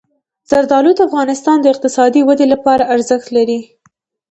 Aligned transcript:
زردالو 0.49 0.91
د 0.95 0.99
افغانستان 1.09 1.57
د 1.61 1.65
اقتصادي 1.73 2.21
ودې 2.23 2.45
لپاره 2.53 2.89
ارزښت 2.95 3.27
لري. 3.37 3.59